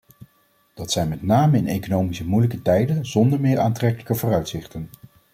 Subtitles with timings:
[0.73, 4.89] Dat zijn met name in economisch moeilijke tijden zonder meer aantrekkelijke vooruitzichten.